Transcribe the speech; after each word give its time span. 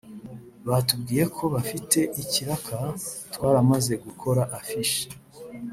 Batubwiye 0.69 1.23
ko 1.35 1.43
bafite 1.53 1.99
ikiraka 2.21 2.77
twaramaze 3.33 3.93
gukora 4.05 4.41
affiche 4.59 5.03